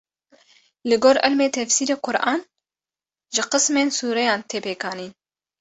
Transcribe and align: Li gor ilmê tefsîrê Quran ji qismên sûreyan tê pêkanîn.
Li 0.89 0.97
gor 1.03 1.17
ilmê 1.27 1.47
tefsîrê 1.57 1.95
Quran 2.05 2.39
ji 3.35 3.43
qismên 3.51 3.89
sûreyan 3.99 4.41
tê 4.49 4.57
pêkanîn. 4.65 5.11